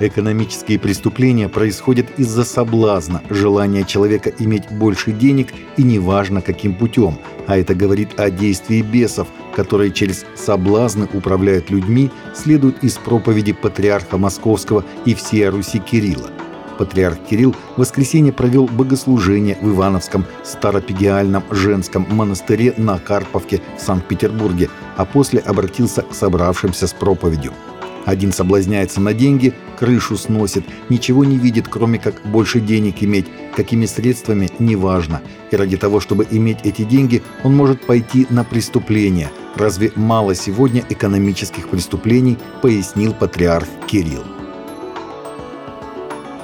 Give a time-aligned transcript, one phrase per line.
[0.00, 7.56] Экономические преступления происходят из-за соблазна, желания человека иметь больше денег и неважно каким путем, а
[7.56, 14.84] это говорит о действии бесов, которые через соблазны управляют людьми, следует из проповеди патриарха Московского
[15.04, 16.30] и всея Руси Кирилла.
[16.76, 24.70] Патриарх Кирилл в воскресенье провел богослужение в Ивановском Старопегиальном женском монастыре на Карповке в Санкт-Петербурге,
[24.96, 27.52] а после обратился к собравшимся с проповедью–
[28.04, 33.86] один соблазняется на деньги, крышу сносит, ничего не видит, кроме как больше денег иметь, какими
[33.86, 35.22] средствами– неважно.
[35.50, 39.30] И ради того, чтобы иметь эти деньги, он может пойти на преступление.
[39.56, 44.24] Разве мало сегодня экономических преступлений, пояснил патриарх Кирилл.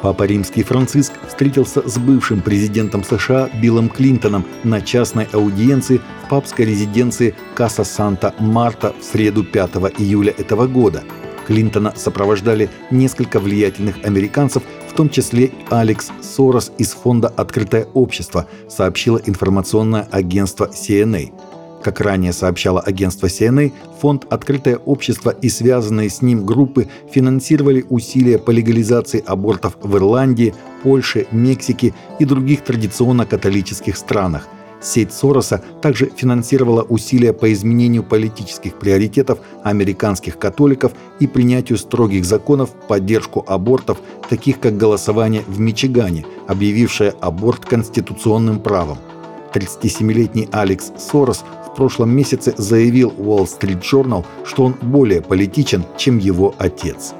[0.02, 6.64] Папа Римский Франциск встретился с бывшим президентом США Биллом Клинтоном на частной аудиенции в папской
[6.64, 11.05] резиденции Каса Санта-Марта в среду 5 июля этого года–
[11.51, 19.20] Клинтона сопровождали несколько влиятельных американцев, в том числе Алекс Сорос из фонда «Открытое общество», сообщило
[19.27, 21.33] информационное агентство CNA.
[21.83, 28.39] Как ранее сообщало агентство CNA, фонд «Открытое общество» и связанные с ним группы финансировали усилия
[28.39, 30.55] по легализации абортов в Ирландии,
[30.85, 34.47] Польше, Мексике и других традиционно католических странах–
[34.81, 42.70] Сеть Сороса также финансировала усилия по изменению политических приоритетов американских католиков и принятию строгих законов
[42.70, 48.98] в поддержку абортов, таких как голосование в Мичигане, объявившее аборт конституционным правом.
[49.53, 56.19] 37-летний Алекс Сорос в прошлом месяце заявил Wall Street Journal, что он более политичен, чем
[56.19, 57.14] его отец.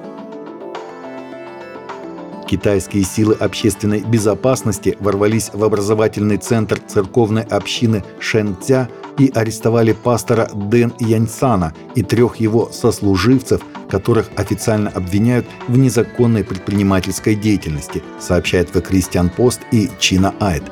[2.51, 10.93] Китайские силы общественной безопасности ворвались в образовательный центр церковной общины Шэнця и арестовали пастора Дэн
[10.98, 19.31] Яньсана и трех его сослуживцев, которых официально обвиняют в незаконной предпринимательской деятельности, сообщает The Christian
[19.33, 20.65] Post и China Айд.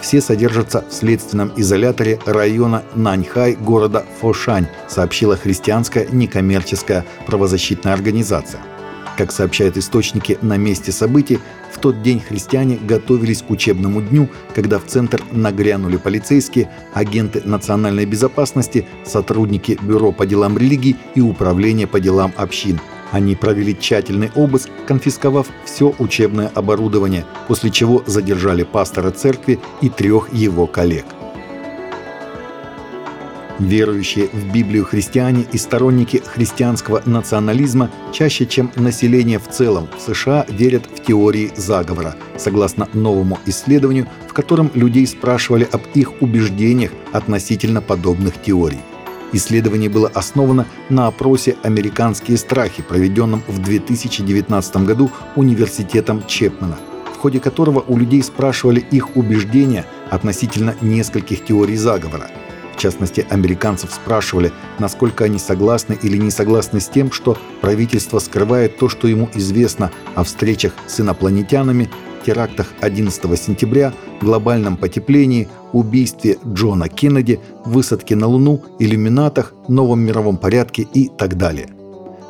[0.00, 8.60] Все содержатся в следственном изоляторе района Наньхай города Фошань, сообщила христианская некоммерческая правозащитная организация.
[9.16, 11.38] Как сообщают источники на месте событий,
[11.72, 18.06] в тот день христиане готовились к учебному дню, когда в центр нагрянули полицейские, агенты национальной
[18.06, 22.80] безопасности, сотрудники Бюро по делам религии и Управления по делам общин.
[23.12, 30.32] Они провели тщательный обыск, конфисковав все учебное оборудование, после чего задержали пастора церкви и трех
[30.32, 31.04] его коллег.
[33.60, 40.46] Верующие в Библию христиане и сторонники христианского национализма чаще, чем население в целом в США,
[40.48, 47.82] верят в теории заговора, согласно новому исследованию, в котором людей спрашивали об их убеждениях относительно
[47.82, 48.80] подобных теорий.
[49.34, 56.78] Исследование было основано на опросе «Американские страхи», проведенном в 2019 году университетом Чепмана,
[57.14, 62.30] в ходе которого у людей спрашивали их убеждения относительно нескольких теорий заговора–
[62.80, 68.88] частности, американцев спрашивали, насколько они согласны или не согласны с тем, что правительство скрывает то,
[68.88, 71.90] что ему известно о встречах с инопланетянами,
[72.24, 80.86] терактах 11 сентября, глобальном потеплении, убийстве Джона Кеннеди, высадке на Луну, иллюминатах, новом мировом порядке
[80.94, 81.68] и так далее.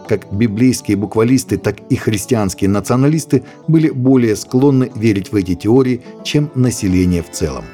[0.08, 6.50] Как библейские буквалисты, так и христианские националисты были более склонны верить в эти теории, чем
[6.56, 7.64] население в целом.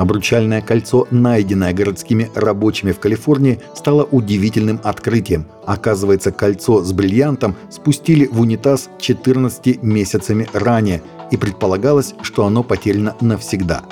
[0.00, 5.44] Обручальное кольцо, найденное городскими рабочими в Калифорнии, стало удивительным открытием.
[5.66, 13.14] Оказывается, кольцо с бриллиантом спустили в унитаз 14 месяцами ранее, и предполагалось, что оно потеряно
[13.20, 13.82] навсегда.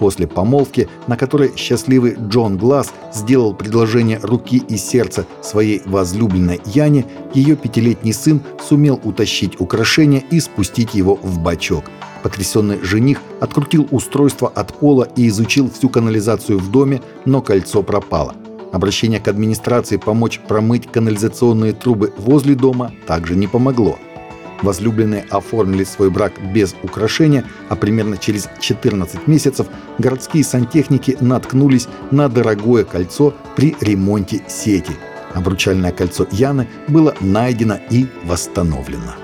[0.00, 7.06] После помолвки, на которой счастливый Джон Глаз сделал предложение руки и сердца своей возлюбленной Яне,
[7.32, 11.84] ее пятилетний сын сумел утащить украшение и спустить его в бачок–
[12.24, 18.34] Потрясенный жених открутил устройство от пола и изучил всю канализацию в доме, но кольцо пропало.
[18.72, 23.98] Обращение к администрации помочь промыть канализационные трубы возле дома также не помогло.
[24.62, 29.66] Возлюбленные оформили свой брак без украшения, а примерно через 14 месяцев
[29.98, 34.92] городские сантехники наткнулись на дорогое кольцо при ремонте сети.
[35.34, 39.23] Обручальное кольцо Яны было найдено и восстановлено.